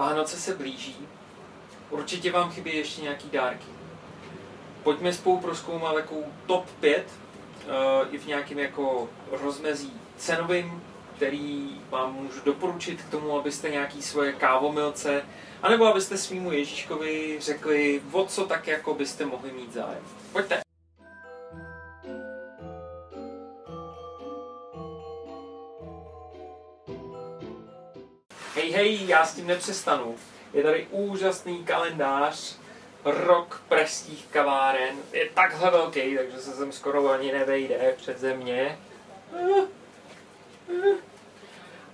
Vánoce 0.00 0.36
se 0.36 0.54
blíží, 0.54 0.96
určitě 1.90 2.32
vám 2.32 2.50
chybí 2.50 2.76
ještě 2.76 3.02
nějaký 3.02 3.30
dárky. 3.30 3.66
Pojďme 4.82 5.12
spolu 5.12 5.40
proskoumat 5.40 5.94
takovou 5.94 6.24
top 6.46 6.70
5 6.80 7.06
uh, 7.06 8.14
i 8.14 8.18
v 8.18 8.26
nějakém 8.26 8.58
jako 8.58 9.08
rozmezí 9.30 9.92
cenovým, 10.16 10.82
který 11.16 11.80
vám 11.90 12.14
můžu 12.14 12.40
doporučit 12.44 13.02
k 13.02 13.10
tomu, 13.10 13.38
abyste 13.38 13.70
nějaký 13.70 14.02
svoje 14.02 14.32
kávomilce, 14.32 15.22
anebo 15.62 15.86
abyste 15.86 16.18
svýmu 16.18 16.52
Ježíškovi 16.52 17.36
řekli, 17.40 18.02
o 18.12 18.26
co 18.26 18.46
tak 18.46 18.66
jako 18.66 18.94
byste 18.94 19.26
mohli 19.26 19.52
mít 19.52 19.72
zájem. 19.72 20.02
Pojďte! 20.32 20.69
Hej, 28.54 28.70
hej, 28.70 29.06
já 29.06 29.26
s 29.26 29.34
tím 29.34 29.46
nepřestanu. 29.46 30.16
Je 30.52 30.62
tady 30.62 30.86
úžasný 30.90 31.64
kalendář, 31.64 32.56
rok 33.04 33.62
pražských 33.68 34.26
kaváren. 34.26 34.96
Je 35.12 35.28
takhle 35.34 35.70
velký, 35.70 36.16
takže 36.16 36.38
se 36.38 36.52
sem 36.52 36.72
skoro 36.72 37.10
ani 37.10 37.32
nevejde 37.32 37.94
před 37.96 38.18
země. 38.18 38.78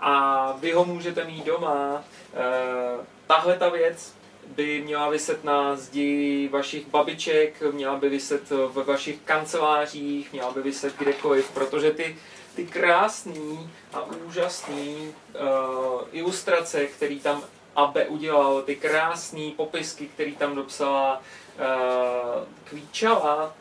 A 0.01 0.53
vy 0.53 0.73
ho 0.73 0.85
můžete 0.85 1.25
mít 1.25 1.45
doma. 1.45 2.05
Eh, 2.35 3.05
tahle 3.27 3.59
ta 3.59 3.69
věc 3.69 4.15
by 4.57 4.83
měla 4.85 5.11
vyset 5.11 5.45
na 5.45 5.77
zdi 5.77 6.49
vašich 6.53 6.87
babiček, 6.87 7.63
měla 7.73 7.97
by 7.97 8.09
vyset 8.09 8.51
ve 8.51 8.83
vašich 8.83 9.19
kancelářích, 9.25 10.33
měla 10.33 10.51
by 10.51 10.63
vyset 10.63 10.97
kdekoliv, 10.99 11.51
protože 11.51 11.91
ty 11.91 12.17
ty 12.57 12.67
krásný 12.67 13.71
a 13.93 14.03
úžasný 14.27 15.15
uh, 15.35 16.01
ilustrace, 16.13 16.87
který 16.87 17.21
tam 17.21 17.43
Abe 17.77 18.07
udělal, 18.07 18.63
ty 18.63 18.77
krásné 18.77 19.51
popisky, 19.57 20.07
který 20.07 20.37
tam 20.37 20.55
dopsala 20.55 21.21
uh, 21.21 22.45
Kvíčava, 22.65 23.55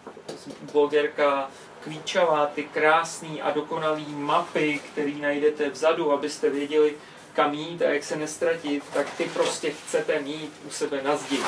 blogerka 0.74 1.52
Kvíčava, 1.84 2.46
ty 2.46 2.64
krásné 2.64 3.42
a 3.42 3.52
dokonalé 3.52 4.06
mapy, 4.08 4.80
které 4.92 5.12
najdete 5.12 5.70
vzadu, 5.70 6.12
abyste 6.12 6.50
věděli, 6.50 6.94
kam 7.36 7.54
jít 7.54 7.82
a 7.82 7.90
jak 7.90 8.04
se 8.04 8.16
nestratit, 8.16 8.84
tak 8.94 9.10
ty 9.18 9.24
prostě 9.24 9.72
chcete 9.72 10.20
mít 10.20 10.54
u 10.68 10.70
sebe 10.70 11.02
na 11.04 11.16
zdi. 11.16 11.40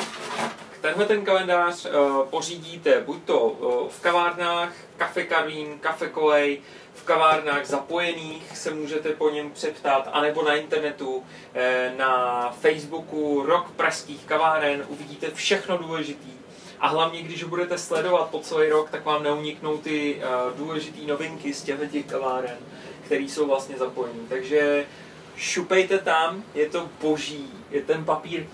Tenhle 0.80 1.06
ten 1.06 1.24
kalendář 1.24 1.86
uh, 1.86 2.26
pořídíte 2.28 3.00
buď 3.00 3.22
to 3.24 3.40
uh, 3.40 3.88
v 3.88 4.00
kavárnách, 4.00 4.72
kafe 4.96 5.24
Karlín, 5.24 5.78
kafe 5.78 6.08
Kolej, 6.08 6.60
v 6.94 7.04
kavárnách 7.04 7.66
zapojených 7.66 8.56
se 8.58 8.74
můžete 8.74 9.08
po 9.08 9.30
něm 9.30 9.50
přeptat, 9.50 10.08
anebo 10.12 10.42
na 10.42 10.54
internetu, 10.54 11.24
eh, 11.54 11.92
na 11.96 12.50
Facebooku 12.60 13.42
Rok 13.42 13.70
pražských 13.70 14.24
kaváren, 14.24 14.84
uvidíte 14.88 15.30
všechno 15.30 15.78
důležitý. 15.78 16.32
A 16.80 16.88
hlavně, 16.88 17.22
když 17.22 17.44
budete 17.44 17.78
sledovat 17.78 18.30
po 18.30 18.38
celý 18.38 18.68
rok, 18.68 18.90
tak 18.90 19.04
vám 19.04 19.22
neuniknou 19.22 19.78
ty 19.78 20.22
důležité 20.56 21.06
novinky 21.06 21.54
z 21.54 21.62
těch 21.62 21.90
těch 21.92 22.06
kaváren, 22.06 22.58
které 23.04 23.22
jsou 23.22 23.46
vlastně 23.46 23.76
zapojení. 23.76 24.26
Takže 24.28 24.86
šupejte 25.38 25.98
tam, 25.98 26.44
je 26.54 26.68
to 26.68 26.88
boží, 27.00 27.52
je 27.70 27.82
ten 27.82 28.04
papír 28.04 28.46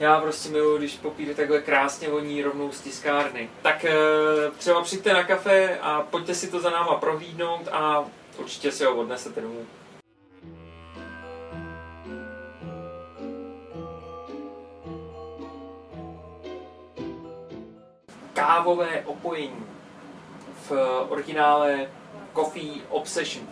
já 0.00 0.20
prostě 0.20 0.48
miluji, 0.48 0.78
když 0.78 0.96
papír 0.96 1.34
takhle 1.34 1.62
krásně 1.62 2.08
voní 2.08 2.42
rovnou 2.42 2.72
z 2.72 2.80
tiskárny. 2.80 3.50
Tak 3.62 3.84
eh, 3.84 3.94
třeba 4.58 4.82
přijďte 4.82 5.12
na 5.12 5.24
kafe 5.24 5.78
a 5.78 6.00
pojďte 6.02 6.34
si 6.34 6.50
to 6.50 6.60
za 6.60 6.70
náma 6.70 6.94
prohlídnout 6.94 7.68
a 7.72 8.04
určitě 8.38 8.72
si 8.72 8.84
ho 8.84 8.96
odnesete 8.96 9.40
domů. 9.40 9.66
Kávové 18.32 19.02
opojení 19.06 19.66
v 20.68 20.72
originále 21.08 21.90
Coffee 22.34 22.82
Obsession. 22.88 23.46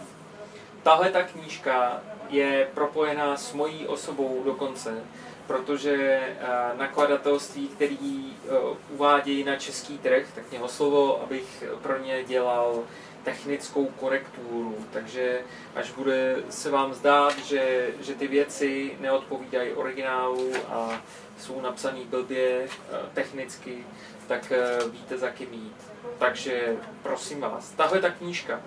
Tahle 0.88 1.10
ta 1.10 1.22
knížka 1.22 2.00
je 2.28 2.68
propojená 2.74 3.36
s 3.36 3.52
mojí 3.52 3.86
osobou 3.86 4.42
dokonce 4.44 5.02
protože 5.46 5.94
eh, 5.94 6.46
nakladatelství, 6.76 7.68
který 7.68 8.32
eh, 8.32 8.48
uvádějí 8.90 9.44
na 9.44 9.56
český 9.56 9.98
trh, 9.98 10.26
tak 10.34 10.50
mě 10.50 10.60
oslovo, 10.60 11.22
abych 11.22 11.64
pro 11.82 11.98
ně 11.98 12.24
dělal 12.24 12.82
technickou 13.24 13.86
korekturu, 13.86 14.76
takže 14.92 15.40
až 15.74 15.90
bude 15.90 16.36
se 16.50 16.70
vám 16.70 16.94
zdát, 16.94 17.38
že, 17.38 17.88
že 18.00 18.14
ty 18.14 18.26
věci 18.26 18.96
neodpovídají 19.00 19.72
originálu 19.72 20.52
a 20.68 21.02
jsou 21.38 21.60
napsané 21.60 22.00
blbě 22.04 22.60
eh, 22.60 22.96
technicky, 23.14 23.84
tak 24.26 24.52
víte 24.90 25.18
za 25.18 25.30
kým 25.30 25.52
jít. 25.52 25.76
Takže 26.18 26.76
prosím 27.02 27.40
vás, 27.40 27.70
tahle 27.70 28.00
ta 28.00 28.10
knížka 28.10 28.60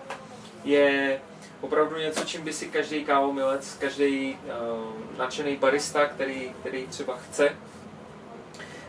je 0.64 1.22
opravdu 1.62 1.98
něco, 1.98 2.26
čím 2.26 2.44
by 2.44 2.54
si 2.54 2.68
každý 2.68 3.06
kávomilec, 3.06 3.78
každý 3.80 4.36
uh, 4.36 5.18
nadšený 5.18 5.56
barista, 5.56 6.06
který, 6.06 6.56
který 6.60 6.88
třeba 6.88 7.18
chce 7.18 7.56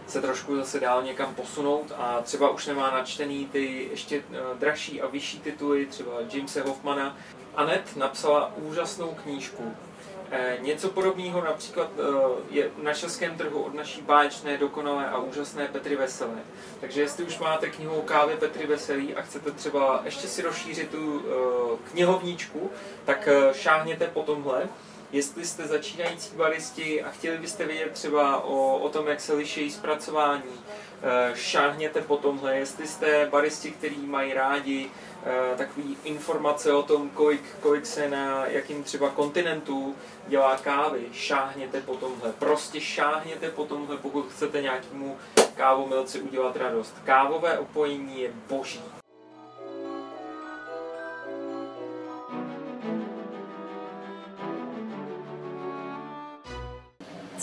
se 0.07 0.21
trošku 0.21 0.57
zase 0.57 0.81
dál 0.81 1.03
někam 1.03 1.35
posunout 1.35 1.93
a 1.97 2.21
třeba 2.23 2.51
už 2.51 2.67
nemá 2.67 2.91
načtený 2.91 3.47
ty 3.47 3.89
ještě 3.91 4.19
uh, 4.19 4.59
dražší 4.59 5.03
a 5.03 5.07
vyšší 5.07 5.41
tituly, 5.41 5.87
třeba 5.87 6.13
Jamese 6.33 6.63
Hoffmana. 6.63 7.17
Anet 7.55 7.97
napsala 7.97 8.53
úžasnou 8.57 9.17
knížku, 9.23 9.75
Eh, 9.92 9.92
něco 10.61 10.89
podobného 10.89 11.45
například 11.45 11.91
eh, 11.99 12.03
je 12.51 12.71
na 12.83 12.95
českém 12.95 13.37
trhu 13.37 13.63
od 13.63 13.75
naší 13.75 14.03
báječné, 14.03 14.59
dokonalé 14.59 15.07
a 15.07 15.19
úžasné 15.19 15.69
Petry 15.69 15.97
Veselé. 15.97 16.39
Takže 16.81 17.01
jestli 17.01 17.25
už 17.25 17.39
máte 17.39 17.71
knihu 17.71 18.03
Kávy 18.03 18.37
Petry 18.37 18.67
Veselý 18.67 19.15
a 19.15 19.23
chcete 19.23 19.51
třeba 19.51 20.01
ještě 20.05 20.29
si 20.29 20.43
rozšířit 20.43 20.91
tu 20.91 21.23
eh, 21.25 21.91
knihovníčku, 21.91 22.71
tak 23.05 23.29
šáhněte 23.53 24.07
po 24.07 24.23
tomhle. 24.23 24.69
Jestli 25.13 25.45
jste 25.45 25.67
začínající 25.67 26.37
baristi 26.37 27.03
a 27.03 27.11
chtěli 27.11 27.39
byste 27.39 27.67
vědět 27.67 27.93
třeba 27.93 28.45
o, 28.45 28.79
o 28.79 28.89
tom, 28.89 29.07
jak 29.09 29.21
se 29.21 29.33
liší 29.33 29.71
zpracování, 29.71 30.53
šáhněte 31.35 32.01
po 32.01 32.17
tomhle. 32.17 32.57
Jestli 32.57 32.87
jste 32.87 33.27
baristi, 33.31 33.71
kteří 33.71 34.07
mají 34.07 34.33
rádi 34.33 34.91
Eh, 35.25 35.57
takový 35.57 35.97
informace 36.05 36.73
o 36.73 36.83
tom, 36.83 37.11
kolik, 37.11 37.43
kolik 37.61 37.87
se 37.87 38.09
na 38.09 38.47
jakým 38.47 38.83
třeba 38.83 39.11
kontinentu 39.11 39.95
dělá 40.27 40.57
kávy. 40.57 41.01
Šáhněte 41.13 41.81
po 41.81 41.97
tomhle. 41.97 42.33
Prostě 42.33 42.81
šáhněte 42.81 43.51
po 43.51 43.65
tomhle, 43.65 43.97
pokud 43.97 44.33
chcete 44.33 44.63
nějakému 44.63 45.17
kávomilci 45.57 46.21
udělat 46.21 46.57
radost. 46.57 46.95
Kávové 47.05 47.59
opojení 47.59 48.21
je 48.21 48.31
boží. 48.49 48.83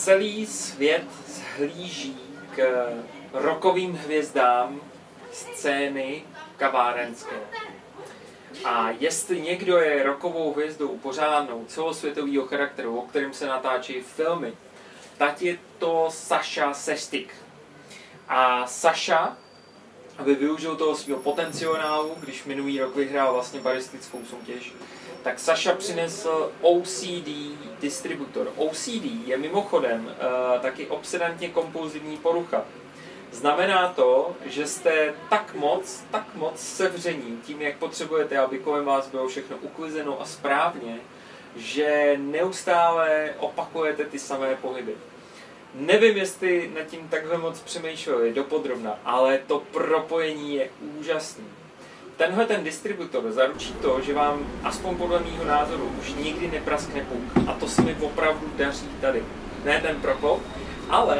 Celý 0.00 0.46
svět 0.46 1.04
zhlíží 1.26 2.16
k 2.56 2.88
rokovým 3.32 3.94
hvězdám 3.94 4.80
scény 5.32 6.22
kavárenské. 6.56 7.36
A 8.64 8.90
jestli 8.90 9.40
někdo 9.40 9.78
je 9.78 10.02
rokovou 10.02 10.52
hvězdou 10.52 10.98
pořádnou 10.98 11.64
celosvětového 11.64 12.46
charakteru, 12.46 12.98
o 12.98 13.02
kterém 13.02 13.32
se 13.32 13.46
natáčí 13.46 14.00
filmy, 14.00 14.52
tak 15.18 15.42
je 15.42 15.58
to 15.78 16.06
Saša 16.10 16.74
Sestik. 16.74 17.34
A 18.28 18.66
Saša, 18.66 19.36
aby 20.18 20.34
využil 20.34 20.76
toho 20.76 20.96
svého 20.96 21.20
potenciálu, 21.20 22.16
když 22.20 22.44
minulý 22.44 22.80
rok 22.80 22.96
vyhrál 22.96 23.32
vlastně 23.32 23.60
baristickou 23.60 24.20
soutěž, 24.30 24.72
tak 25.22 25.38
Saša 25.38 25.74
přinesl 25.74 26.52
OCD 26.60 27.28
distributor. 27.80 28.52
OCD 28.56 29.04
je 29.26 29.36
mimochodem 29.38 30.06
uh, 30.06 30.60
taky 30.60 30.86
obsedantně 30.86 31.48
kompulzivní 31.48 32.16
porucha. 32.16 32.64
Znamená 33.32 33.88
to, 33.88 34.36
že 34.44 34.66
jste 34.66 35.14
tak 35.30 35.54
moc, 35.54 36.04
tak 36.10 36.34
moc 36.34 36.60
sevření 36.60 37.40
tím, 37.46 37.62
jak 37.62 37.76
potřebujete, 37.76 38.38
aby 38.38 38.58
kolem 38.58 38.84
vás 38.84 39.08
bylo 39.08 39.28
všechno 39.28 39.56
uklizeno 39.56 40.20
a 40.20 40.24
správně, 40.24 40.96
že 41.56 42.16
neustále 42.18 43.34
opakujete 43.38 44.04
ty 44.04 44.18
samé 44.18 44.56
pohyby. 44.56 44.94
Nevím, 45.74 46.16
jestli 46.16 46.70
nad 46.74 46.86
tím 46.86 47.08
takhle 47.08 47.38
moc 47.38 47.60
přemýšleli 47.60 48.32
dopodrobna, 48.32 48.98
ale 49.04 49.38
to 49.46 49.58
propojení 49.58 50.54
je 50.54 50.70
úžasný. 50.98 51.44
Tenhle 52.20 52.46
ten 52.46 52.64
distributor 52.64 53.32
zaručí 53.32 53.72
to, 53.72 54.00
že 54.00 54.14
vám, 54.14 54.38
aspoň 54.64 54.96
podle 54.96 55.20
mého 55.20 55.44
názoru, 55.44 55.90
už 56.00 56.14
nikdy 56.14 56.48
nepraskne 56.48 57.00
puk. 57.00 57.48
A 57.48 57.52
to 57.52 57.68
se 57.68 57.82
mi 57.82 57.94
opravdu 57.94 58.46
daří 58.56 58.88
tady. 59.00 59.24
Ne 59.64 59.80
ten 59.80 59.96
prokop, 59.96 60.42
ale 60.90 61.18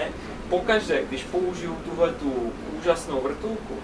pokaždé, 0.49 1.03
když 1.09 1.25
použiju 1.25 1.75
tuhle 1.85 2.13
tu 2.13 2.53
úžasnou 2.79 3.21
vrtulku 3.21 3.77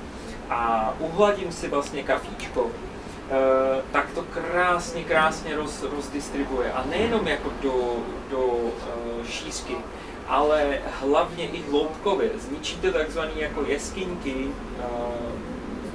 a 0.51 0.95
uhladím 0.99 1.53
si 1.53 1.69
vlastně 1.69 2.03
kafíčko, 2.03 2.71
eh, 2.71 3.83
tak 3.93 4.11
to 4.15 4.23
krásně, 4.23 5.05
krásně 5.05 5.57
roz, 5.57 5.83
rozdistribuje. 5.83 6.73
A 6.73 6.85
nejenom 6.91 7.29
jako 7.29 7.51
do, 7.63 7.97
do 8.31 8.59
eh, 8.67 9.27
šířky, 9.29 9.77
ale 10.29 10.79
hlavně 11.01 11.49
i 11.49 11.63
hloubkově. 11.71 12.31
Zničíte 12.39 12.93
takzvané 12.93 13.33
jako 13.37 13.65
jeskyňky, 13.67 14.51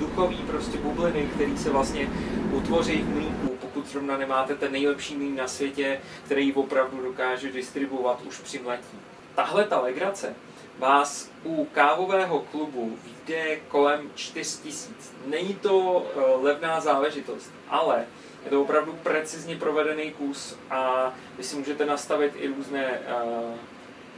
vzduchové 0.01 0.36
prostě 0.48 0.77
bubliny, 0.77 1.30
které 1.33 1.57
se 1.57 1.69
vlastně 1.69 2.09
utvoří 2.51 3.01
v 3.01 3.09
mlíku, 3.09 3.57
pokud 3.62 3.88
zrovna 3.88 4.18
nemáte 4.18 4.56
ten 4.56 4.71
nejlepší 4.71 5.15
mlín 5.15 5.36
na 5.36 5.48
světě, 5.48 6.01
který 6.25 6.53
opravdu 6.53 7.01
dokáže 7.01 7.51
distribuovat 7.51 8.21
už 8.21 8.39
při 8.39 8.59
mletí. 8.59 9.00
Tahle 9.36 9.63
ta 9.63 9.81
legrace 9.81 10.36
vás 10.80 11.31
u 11.44 11.65
kávového 11.65 12.39
klubu 12.39 12.98
vyjde 13.03 13.56
kolem 13.68 14.12
4000. 14.15 14.94
Není 15.25 15.53
to 15.53 15.77
uh, 15.80 16.44
levná 16.44 16.80
záležitost, 16.80 17.51
ale 17.69 18.06
je 18.44 18.50
to 18.50 18.62
opravdu 18.62 18.94
precizně 19.04 19.56
provedený 19.56 20.12
kus 20.12 20.57
a 20.69 21.13
vy 21.38 21.44
si 21.44 21.56
můžete 21.56 21.86
nastavit 21.86 22.33
i 22.36 22.47
různé 22.47 23.00
uh, 23.00 23.56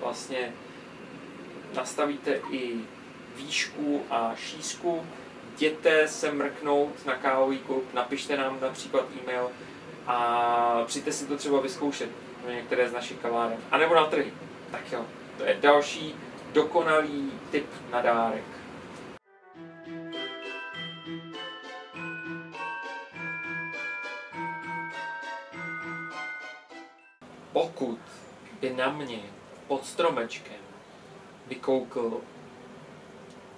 vlastně 0.01 0.53
nastavíte 1.75 2.39
i 2.51 2.79
výšku 3.35 4.01
a 4.09 4.35
šířku. 4.35 5.05
Jděte 5.53 6.07
se 6.07 6.31
mrknout 6.31 7.05
na 7.05 7.15
kávový 7.15 7.59
klub, 7.59 7.93
napište 7.93 8.37
nám 8.37 8.57
například 8.61 9.05
e-mail 9.21 9.51
a 10.07 10.83
přijďte 10.85 11.11
si 11.11 11.27
to 11.27 11.37
třeba 11.37 11.61
vyzkoušet 11.61 12.09
na 12.47 12.53
některé 12.53 12.89
z 12.89 12.93
našich 12.93 13.19
kaváren. 13.19 13.57
A 13.71 13.77
nebo 13.77 13.95
na 13.95 14.05
trhy. 14.05 14.33
Tak 14.71 14.91
jo, 14.91 15.05
to 15.37 15.43
je 15.43 15.57
další 15.61 16.15
dokonalý 16.53 17.31
typ 17.51 17.65
na 17.91 18.01
dárek. 18.01 18.43
Pokud 27.53 27.99
by 28.61 28.73
na 28.73 28.91
mě 28.91 29.19
pod 29.67 29.85
stromečkem 29.85 30.61
vykoukl 31.47 32.21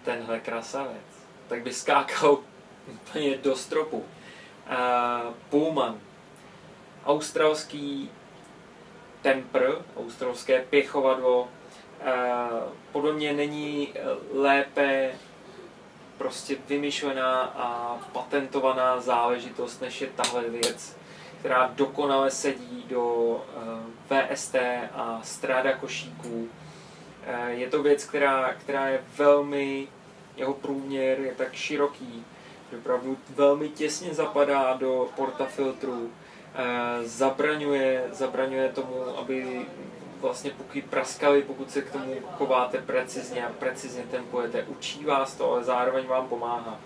tenhle 0.04 0.40
krasavec, 0.40 1.15
tak 1.48 1.64
by 1.64 1.74
skákal 1.74 2.38
úplně 2.88 3.38
do 3.38 3.56
stropu. 3.56 3.98
Uh, 3.98 5.34
Pullman, 5.50 6.00
australský 7.06 8.12
tempr, 9.22 9.82
australské 9.98 10.66
pěchovadlo, 10.70 11.42
uh, 11.42 11.48
podle 12.92 13.14
mě 13.14 13.34
není 13.34 13.94
lépe 14.34 15.12
prostě 16.18 16.58
vymyšlená 16.68 17.42
a 17.42 17.98
patentovaná 18.14 19.00
záležitost, 19.00 19.82
než 19.82 20.02
je 20.02 20.08
tahle 20.08 20.50
věc 20.50 20.96
která 21.46 21.72
dokonale 21.76 22.32
sedí 22.32 22.86
do 22.88 23.38
eh, 24.10 24.34
VST 24.36 24.56
a 24.94 25.20
stráda 25.24 25.74
košíků. 25.74 26.50
Eh, 27.26 27.52
je 27.52 27.70
to 27.70 27.84
věc, 27.84 28.06
která, 28.06 28.54
která 28.54 28.88
je 28.88 29.04
velmi, 29.18 29.88
jeho 30.38 30.54
průměr 30.54 31.20
je 31.20 31.34
tak 31.36 31.54
široký, 31.54 32.26
že 32.72 32.78
opravdu 32.78 33.18
velmi 33.30 33.70
těsně 33.70 34.14
zapadá 34.14 34.74
do 34.74 35.10
portafiltru, 35.16 36.10
eh, 36.56 37.04
zabraňuje, 37.04 38.04
zabraňuje 38.12 38.70
tomu, 38.70 39.18
aby 39.18 39.66
vlastně 40.22 40.52
pokud 40.58 40.84
praskali, 40.84 41.42
pokud 41.42 41.72
se 41.72 41.82
k 41.82 41.92
tomu 41.92 42.16
chováte 42.38 42.78
precizně 42.78 43.46
a 43.46 43.52
precizně 43.60 44.04
tempujete, 44.12 44.64
učí 44.64 45.06
vás 45.06 45.36
to, 45.36 45.52
ale 45.52 45.64
zároveň 45.64 46.08
vám 46.08 46.28
pomáhá 46.28 46.80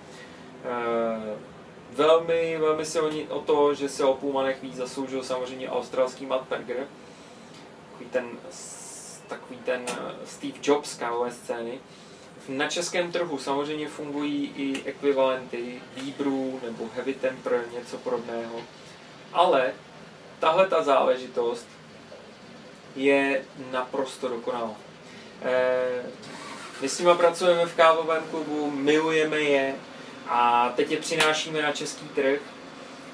velmi, 1.91 2.57
velmi 2.57 2.85
se 2.85 3.01
o, 3.01 3.09
ní, 3.09 3.27
o 3.27 3.39
to, 3.39 3.73
že 3.73 3.89
se 3.89 4.03
o 4.03 4.13
Pullmanech 4.13 4.61
víc 4.61 4.75
zasloužil 4.75 5.23
samozřejmě 5.23 5.69
australský 5.69 6.25
Matt 6.25 6.49
Berger, 6.49 6.87
takový 7.91 8.09
ten, 8.09 8.29
takový 9.27 9.57
ten 9.57 9.85
eh, 9.89 10.25
Steve 10.25 10.59
Jobs 10.63 10.93
kávové 10.93 11.31
scény. 11.31 11.79
Na 12.47 12.67
českém 12.67 13.11
trhu 13.11 13.37
samozřejmě 13.37 13.87
fungují 13.87 14.53
i 14.55 14.83
ekvivalenty 14.85 15.81
Vibru 15.95 16.59
nebo 16.63 16.89
Heavy 16.95 17.13
Temper, 17.13 17.65
něco 17.73 17.97
podobného. 17.97 18.61
Ale 19.33 19.73
tahle 20.39 20.67
ta 20.67 20.83
záležitost 20.83 21.67
je 22.95 23.45
naprosto 23.71 24.27
dokonalá. 24.27 24.75
E, 25.41 26.03
my 26.81 26.89
s 26.89 26.99
nimi 26.99 27.11
pracujeme 27.17 27.65
v 27.65 27.75
kávovém 27.75 28.23
klubu, 28.23 28.71
milujeme 28.71 29.39
je, 29.39 29.75
a 30.29 30.69
teď 30.75 30.91
je 30.91 30.97
přinášíme 30.97 31.61
na 31.61 31.71
český 31.71 32.07
trh. 32.07 32.39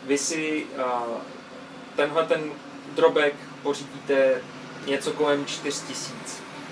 Vy 0.04 0.18
si 0.18 0.66
uh, 0.66 1.18
tenhle 1.95 2.25
ten 2.25 2.51
drobek 2.95 3.36
pořídíte 3.63 4.42
něco 4.86 5.12
kolem 5.12 5.45
4000 5.45 6.13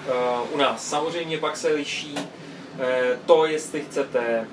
uh, 0.08 0.54
u 0.54 0.58
nás. 0.58 0.90
Samozřejmě 0.90 1.38
pak 1.38 1.58
se 1.58 1.68
liší 1.68 2.16
to, 3.25 3.46
jestli 3.46 3.81
chcete 3.81 4.48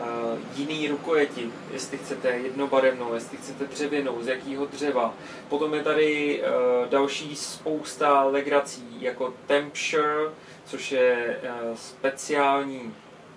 uh, 0.00 0.38
jiný 0.56 0.88
rukojeti, 0.88 1.50
jestli 1.72 1.98
chcete 1.98 2.28
jednobarevnou, 2.28 3.14
jestli 3.14 3.36
chcete 3.36 3.64
dřevěnou, 3.64 4.22
z 4.22 4.28
jakého 4.28 4.66
dřeva. 4.66 5.14
Potom 5.48 5.74
je 5.74 5.82
tady 5.82 6.40
uh, 6.42 6.88
další 6.88 7.36
spousta 7.36 8.24
legrací, 8.24 8.96
jako 9.00 9.34
Tempshire, 9.46 10.30
což 10.64 10.92
je 10.92 11.40
speciální 11.74 12.94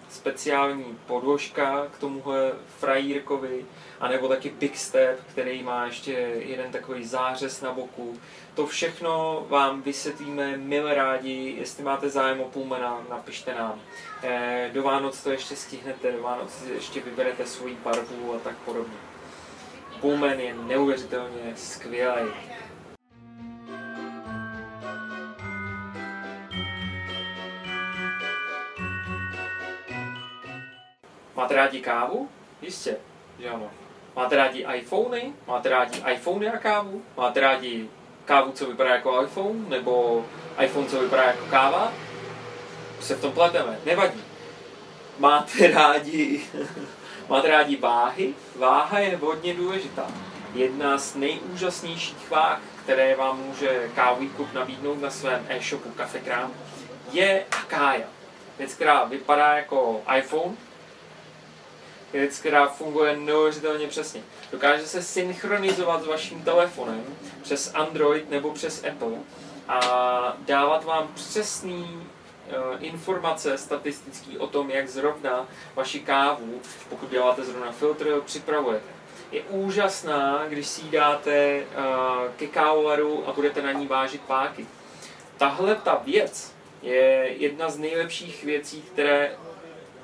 speciální 0.09 0.97
podložka 1.07 1.87
k 1.91 1.97
tomuhle 1.97 2.51
frajírkovi, 2.79 3.65
anebo 3.99 4.27
taky 4.27 4.49
Big 4.49 4.77
Step, 4.77 5.19
který 5.31 5.63
má 5.63 5.85
ještě 5.85 6.11
jeden 6.39 6.71
takový 6.71 7.05
zářez 7.05 7.61
na 7.61 7.71
boku. 7.71 8.19
To 8.53 8.67
všechno 8.67 9.45
vám 9.49 9.81
vysvětlíme 9.81 10.57
milé 10.57 10.95
rádi, 10.95 11.55
jestli 11.59 11.83
máte 11.83 12.09
zájem 12.09 12.41
o 12.41 12.45
Pulmana, 12.45 13.01
napište 13.09 13.53
nám. 13.53 13.79
Eh, 14.23 14.69
do 14.73 14.83
Vánoc 14.83 15.23
to 15.23 15.31
ještě 15.31 15.55
stihnete, 15.55 16.11
do 16.11 16.21
Vánoc 16.21 16.63
ještě 16.73 16.99
vyberete 17.01 17.45
svoji 17.45 17.77
barvu 17.83 18.35
a 18.35 18.39
tak 18.39 18.55
podobně. 18.57 18.97
Pullman 20.01 20.39
je 20.39 20.53
neuvěřitelně 20.53 21.53
skvělý. 21.55 22.31
Máte 31.37 31.55
rádi 31.55 31.81
kávu? 31.81 32.29
Jistě, 32.61 32.97
že 33.39 33.49
ano. 33.49 33.69
Máte 34.15 34.35
rádi 34.35 34.65
iPhony? 34.75 35.33
Máte 35.47 35.69
rádi 35.69 36.03
iPhony 36.13 36.49
a 36.49 36.57
kávu? 36.57 37.01
Máte 37.17 37.39
rádi 37.39 37.89
kávu, 38.25 38.51
co 38.51 38.65
vypadá 38.65 38.89
jako 38.89 39.23
iPhone? 39.23 39.69
Nebo 39.69 40.25
iPhone, 40.63 40.87
co 40.87 40.99
vypadá 40.99 41.23
jako 41.23 41.45
káva? 41.45 41.93
Se 42.99 43.15
v 43.15 43.21
tom 43.21 43.31
pleteme, 43.31 43.79
nevadí. 43.85 44.23
Máte 45.19 45.71
rádi, 45.71 46.41
máte 47.29 47.47
rádi 47.47 47.75
váhy? 47.75 48.33
Váha 48.55 48.99
je 48.99 49.17
hodně 49.17 49.53
důležitá. 49.53 50.07
Jedna 50.53 50.97
z 50.97 51.15
nejúžasnějších 51.15 52.29
váh, 52.29 52.61
které 52.83 53.15
vám 53.15 53.39
může 53.39 53.89
kávový 53.95 54.29
klub 54.29 54.53
nabídnout 54.53 55.01
na 55.01 55.09
svém 55.09 55.45
e-shopu 55.49 55.89
Kafekrám, 55.89 56.51
je 57.11 57.45
Akaya. 57.51 58.07
Věc, 58.57 58.73
která 58.73 59.03
vypadá 59.03 59.57
jako 59.57 60.01
iPhone, 60.17 60.55
věc, 62.13 62.39
která 62.39 62.67
funguje 62.67 63.17
neuvěřitelně 63.17 63.87
přesně. 63.87 64.21
Dokáže 64.51 64.87
se 64.87 65.01
synchronizovat 65.01 66.03
s 66.03 66.07
vaším 66.07 66.43
telefonem 66.43 67.03
přes 67.41 67.71
Android 67.73 68.29
nebo 68.29 68.51
přes 68.51 68.83
Apple 68.83 69.17
a 69.67 70.37
dávat 70.39 70.83
vám 70.83 71.07
přesný 71.13 72.03
eh, 72.49 72.53
informace 72.79 73.57
statistický 73.57 74.37
o 74.37 74.47
tom, 74.47 74.69
jak 74.69 74.89
zrovna 74.89 75.47
vaši 75.75 75.99
kávu, 75.99 76.61
pokud 76.89 77.09
děláte 77.09 77.43
zrovna 77.43 77.71
filtr, 77.71 78.21
připravujete. 78.25 78.97
Je 79.31 79.41
úžasná, 79.41 80.45
když 80.47 80.67
si 80.67 80.81
ji 80.81 80.91
dáte 80.91 81.61
uh, 81.61 82.31
ke 82.35 82.47
kávovaru 82.47 83.27
a 83.27 83.33
budete 83.33 83.61
na 83.61 83.71
ní 83.71 83.87
vážit 83.87 84.21
páky. 84.21 84.67
Tahle 85.37 85.75
ta 85.75 86.01
věc 86.05 86.53
je 86.81 87.35
jedna 87.37 87.69
z 87.69 87.77
nejlepších 87.77 88.43
věcí, 88.43 88.81
které 88.81 89.35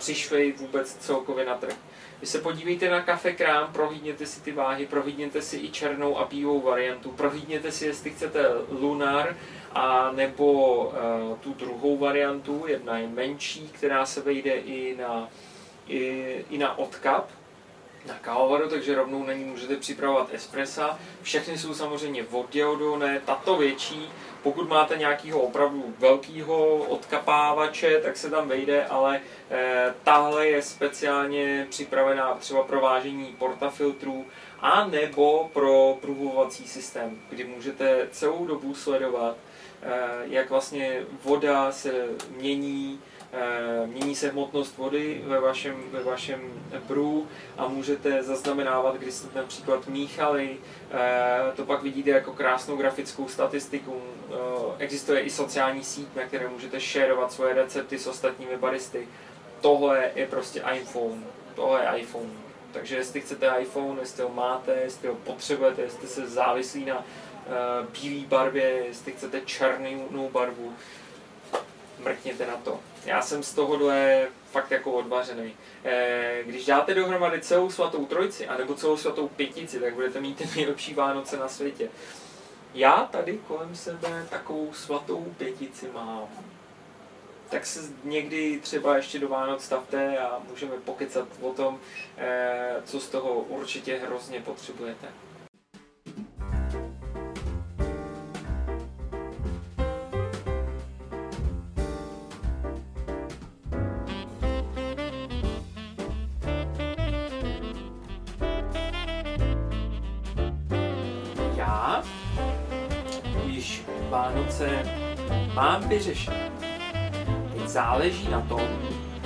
přišly 0.03 0.51
vůbec 0.51 0.93
celkově 0.93 1.45
na 1.45 1.57
trh. 1.57 1.75
Vy 2.21 2.27
se 2.27 2.39
podívejte 2.39 2.89
na 2.89 3.01
kafe 3.01 3.31
krám, 3.31 3.73
prohlídněte 3.73 4.25
si 4.25 4.41
ty 4.41 4.51
váhy, 4.51 4.85
prohlídněte 4.85 5.41
si 5.41 5.57
i 5.57 5.71
černou 5.71 6.17
a 6.17 6.25
bílou 6.25 6.61
variantu, 6.61 7.11
prohlídněte 7.11 7.71
si, 7.71 7.85
jestli 7.85 8.11
chcete 8.11 8.45
lunar, 8.69 9.35
a 9.71 10.11
nebo 10.11 10.75
uh, 10.75 11.37
tu 11.37 11.53
druhou 11.53 11.97
variantu, 11.97 12.63
jedna 12.67 12.97
je 12.97 13.07
menší, 13.07 13.69
která 13.71 14.05
se 14.05 14.21
vejde 14.21 14.51
i 14.51 14.97
na, 14.97 15.29
i, 15.87 16.45
i 16.49 16.57
na 16.57 16.77
odkap, 16.77 17.29
na 18.07 18.13
kávovaru, 18.13 18.69
takže 18.69 18.95
rovnou 18.95 19.23
na 19.23 19.33
ní 19.33 19.43
můžete 19.43 19.75
připravovat 19.75 20.33
espressa. 20.33 20.99
Všechny 21.21 21.57
jsou 21.57 21.73
samozřejmě 21.73 22.23
oddělované, 22.31 23.21
tato 23.25 23.57
větší 23.57 24.09
pokud 24.43 24.69
máte 24.69 24.97
nějakého 24.97 25.39
opravdu 25.39 25.95
velkého 25.99 26.75
odkapávače, 26.77 27.99
tak 27.99 28.17
se 28.17 28.29
tam 28.29 28.47
vejde, 28.47 28.85
ale 28.85 29.21
eh, 29.51 29.93
tahle 30.03 30.47
je 30.47 30.61
speciálně 30.61 31.67
připravená 31.69 32.33
třeba 32.33 32.63
pro 32.63 32.81
vážení 32.81 33.35
portafiltrů 33.39 34.25
a 34.59 34.87
nebo 34.87 35.49
pro 35.53 35.97
průvovací 36.01 36.67
systém, 36.67 37.21
kdy 37.29 37.43
můžete 37.43 38.07
celou 38.11 38.45
dobu 38.45 38.75
sledovat, 38.75 39.35
jak 40.23 40.49
vlastně 40.49 41.05
voda 41.23 41.71
se 41.71 41.91
mění, 42.37 42.99
Eh, 43.03 43.12
mění 43.85 44.15
se 44.15 44.29
hmotnost 44.29 44.77
vody 44.77 45.21
ve 45.25 45.39
vašem, 45.39 45.75
ve 45.91 46.03
vašem 46.03 46.41
brů 46.87 47.27
a 47.57 47.67
můžete 47.67 48.23
zaznamenávat, 48.23 48.95
když 48.95 49.13
jste 49.13 49.39
například 49.39 49.87
míchali. 49.87 50.57
Eh, 50.91 51.51
to 51.55 51.65
pak 51.65 51.83
vidíte 51.83 52.09
jako 52.09 52.33
krásnou 52.33 52.77
grafickou 52.77 53.27
statistiku. 53.27 54.01
Eh, 54.01 54.35
existuje 54.77 55.21
i 55.21 55.29
sociální 55.29 55.83
síť, 55.83 56.07
na 56.15 56.23
které 56.23 56.47
můžete 56.47 56.79
šerovat 56.79 57.31
svoje 57.31 57.53
recepty 57.53 57.99
s 57.99 58.07
ostatními 58.07 58.57
baristy. 58.57 59.07
Tohle 59.61 60.11
je 60.15 60.27
prostě 60.27 60.63
iPhone. 60.73 61.23
Tohle 61.55 61.83
je 61.83 61.99
iPhone. 61.99 62.29
Takže 62.71 62.95
jestli 62.95 63.21
chcete 63.21 63.53
iPhone, 63.59 64.01
jestli 64.01 64.23
ho 64.23 64.29
máte, 64.29 64.75
jestli 64.75 65.07
ho 65.07 65.15
potřebujete, 65.15 65.81
jestli 65.81 66.07
jste 66.07 66.27
závislí 66.27 66.85
na 66.85 67.05
bílé 68.01 68.27
barvě, 68.27 68.63
jestli 68.63 69.11
chcete 69.11 69.41
černou 69.41 70.29
barvu, 70.31 70.73
mrkněte 72.03 72.45
na 72.45 72.57
to. 72.57 72.79
Já 73.05 73.21
jsem 73.21 73.43
z 73.43 73.53
tohohle 73.53 74.27
fakt 74.51 74.71
jako 74.71 74.91
odvařený. 74.91 75.53
Eh, 75.83 76.43
když 76.45 76.65
dáte 76.65 76.93
dohromady 76.93 77.41
celou 77.41 77.69
svatou 77.69 78.05
trojici, 78.05 78.47
anebo 78.47 78.73
celou 78.73 78.97
svatou 78.97 79.27
pětici, 79.27 79.79
tak 79.79 79.93
budete 79.93 80.21
mít 80.21 80.37
ty 80.37 80.47
nejlepší 80.55 80.93
Vánoce 80.93 81.37
na 81.37 81.47
světě. 81.47 81.89
Já 82.73 83.09
tady 83.11 83.39
kolem 83.47 83.75
sebe 83.75 84.25
takovou 84.29 84.73
svatou 84.73 85.33
pětici 85.37 85.89
mám. 85.93 86.27
Tak 87.49 87.65
se 87.65 87.79
někdy 88.03 88.59
třeba 88.59 88.97
ještě 88.97 89.19
do 89.19 89.27
Vánoc 89.27 89.63
stavte 89.63 90.17
a 90.17 90.39
můžeme 90.49 90.71
pokecat 90.85 91.27
o 91.41 91.53
tom, 91.53 91.79
eh, 92.17 92.81
co 92.85 92.99
z 92.99 93.09
toho 93.09 93.33
určitě 93.33 93.97
hrozně 93.97 94.39
potřebujete. 94.39 95.07
Vánoce 114.63 114.83
mám 115.53 115.89
vyřešené. 115.89 116.51
Teď 117.53 117.67
záleží 117.67 118.29
na 118.29 118.41
tom, 118.41 118.61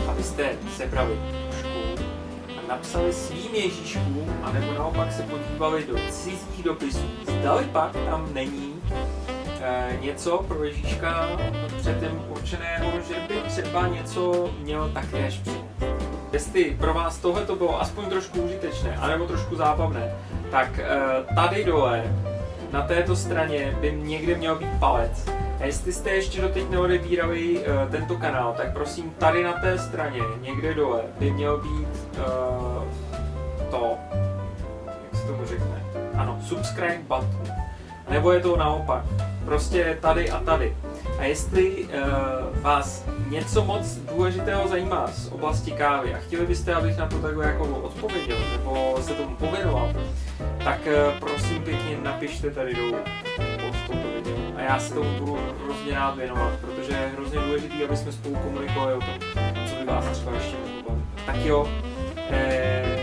abyste 0.09 0.49
sebrali 0.75 1.19
tušku 1.49 2.05
a 2.57 2.67
napsali 2.67 3.13
svým 3.13 3.55
Ježíškům, 3.55 4.39
anebo 4.43 4.73
naopak 4.73 5.11
se 5.11 5.23
podívali 5.23 5.85
do 5.87 5.95
cizích 6.09 6.63
dopisů. 6.63 7.09
Zdali 7.39 7.65
pak 7.65 7.91
tam 7.91 8.33
není 8.33 8.73
e, 9.61 9.97
něco 10.01 10.45
pro 10.47 10.63
Ježíška 10.63 11.29
předem 11.77 12.23
určeného, 12.29 12.91
že 13.07 13.15
by 13.27 13.49
třeba 13.49 13.87
něco 13.87 14.49
měl 14.59 14.91
taktéž 14.93 15.37
přinést. 15.37 15.67
Jestli 16.33 16.77
pro 16.79 16.93
vás 16.93 17.17
tohle 17.17 17.45
to 17.45 17.55
bylo 17.55 17.81
aspoň 17.81 18.05
trošku 18.05 18.41
užitečné, 18.41 18.95
anebo 18.95 19.27
trošku 19.27 19.55
zábavné, 19.55 20.15
tak 20.51 20.79
e, 20.79 20.85
tady 21.35 21.63
dole 21.63 22.03
na 22.71 22.81
této 22.81 23.15
straně 23.15 23.77
by 23.81 23.91
někde 23.91 24.35
měl 24.35 24.55
být 24.55 24.79
palec. 24.79 25.29
A 25.59 25.65
jestli 25.65 25.93
jste 25.93 26.09
ještě 26.09 26.41
doteď 26.41 26.69
neodebírali 26.69 27.59
uh, 27.59 27.91
tento 27.91 28.15
kanál, 28.15 28.53
tak 28.57 28.73
prosím 28.73 29.09
tady 29.17 29.43
na 29.43 29.53
té 29.53 29.77
straně, 29.77 30.21
někde 30.41 30.73
dole, 30.73 31.01
by 31.19 31.31
měl 31.31 31.57
být 31.57 32.17
uh, 32.17 32.83
to, 33.71 33.93
jak 34.85 35.21
se 35.21 35.27
tomu 35.27 35.45
řekne, 35.45 35.83
ano, 36.17 36.39
subscribe 36.45 36.99
button. 37.07 37.53
Nebo 38.09 38.31
je 38.31 38.39
to 38.39 38.57
naopak, 38.57 39.03
prostě 39.45 39.97
tady 40.01 40.31
a 40.31 40.39
tady. 40.39 40.77
A 41.19 41.23
jestli 41.23 41.83
uh, 41.83 42.61
vás 42.61 43.05
něco 43.29 43.63
moc 43.65 43.95
důležitého 43.95 44.67
zajímá 44.67 45.07
z 45.07 45.31
oblasti 45.31 45.71
kávy 45.71 46.13
a 46.13 46.17
chtěli 46.17 46.45
byste, 46.45 46.73
abych 46.75 46.97
na 46.97 47.05
to 47.07 47.19
takhle 47.19 47.45
jako 47.45 47.63
odpověděl, 47.63 48.37
nebo 48.51 48.97
se 49.01 49.13
tomu 49.13 49.35
pověnoval, 49.35 49.93
tak 50.63 50.79
uh, 50.85 51.19
prosím 51.19 51.46
pěkně 51.67 51.97
napište 52.03 52.51
tady 52.51 52.75
dolů 52.75 52.95
pod 53.35 53.75
toto 53.87 54.07
video. 54.15 54.37
A 54.55 54.61
já 54.61 54.79
se 54.79 54.93
tomu 54.93 55.19
budu 55.19 55.37
hrozně 55.63 55.93
rád 55.93 56.15
věnovat, 56.15 56.53
protože 56.61 56.93
je 56.93 57.11
hrozně 57.13 57.39
důležité, 57.39 57.85
aby 57.85 57.97
jsme 57.97 58.11
spolu 58.11 58.35
komunikovali 58.35 58.93
o 58.93 58.99
tom, 58.99 59.19
co 59.69 59.75
by 59.75 59.85
vás 59.85 60.05
třeba 60.19 60.31
ještě 60.35 60.55
mohlo 60.57 61.01
Tak 61.25 61.35
jo, 61.35 61.69
eh, 62.29 62.97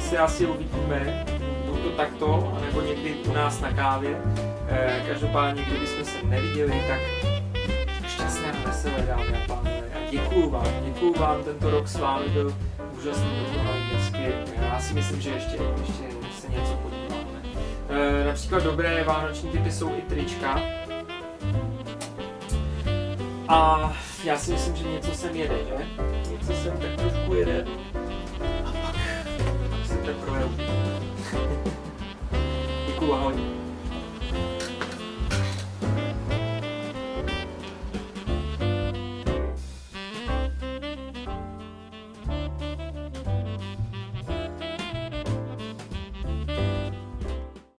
se 0.00 0.18
asi 0.18 0.46
uvidíme, 0.46 1.24
buď 1.66 1.80
to 1.80 1.90
takto, 1.90 2.58
nebo 2.64 2.80
někdy 2.80 3.14
u 3.14 3.32
nás 3.32 3.60
na 3.60 3.72
kávě. 3.72 4.20
Eh, 4.68 5.04
každopádně, 5.08 5.62
kdybychom 5.62 6.04
se 6.04 6.26
neviděli, 6.26 6.82
tak 6.88 7.00
šťastné 8.08 8.52
a 8.52 8.68
veselé, 8.68 9.06
dámy 9.06 9.36
a 9.44 9.46
pánové. 9.46 9.82
A 9.94 10.10
děkuju 10.10 10.50
vám, 10.50 10.68
děkuju 10.84 11.14
vám, 11.14 11.44
tento 11.44 11.70
rok 11.70 11.88
s 11.88 11.96
vámi 11.96 12.28
byl 12.28 12.54
úžasný, 12.98 13.30
dokonalý, 13.46 13.82
hezký. 13.92 14.22
Já 14.72 14.80
si 14.80 14.94
myslím, 14.94 15.20
že 15.20 15.30
ještě, 15.30 15.56
ještě 15.80 15.92
se 16.40 16.48
něco 16.48 16.72
podíváme. 16.72 16.91
E, 17.92 18.24
například 18.24 18.62
dobré 18.62 19.04
vánoční 19.04 19.50
typy 19.50 19.72
jsou 19.72 19.88
i 19.96 20.02
trička. 20.02 20.60
A 23.48 23.92
já 24.24 24.38
si 24.38 24.52
myslím, 24.52 24.76
že 24.76 24.88
něco 24.88 25.14
sem 25.14 25.36
jede, 25.36 25.58
že? 25.68 25.86
Něco 26.32 26.52
sem 26.52 26.78
tak 26.78 26.96
trošku 26.96 27.34
jede. 27.34 27.66
A 28.64 28.72
pak, 28.72 28.96
pak 29.70 29.86
se 29.86 29.96
teprve 29.96 30.48
Děkuju, 32.86 33.12
ahoj. 33.12 33.61